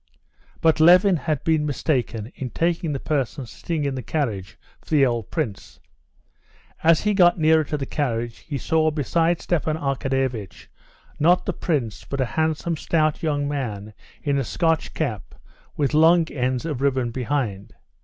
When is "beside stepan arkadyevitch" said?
8.89-10.69